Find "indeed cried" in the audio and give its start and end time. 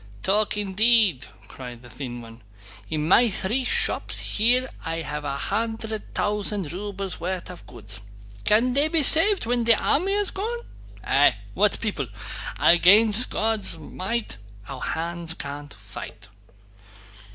0.57-1.83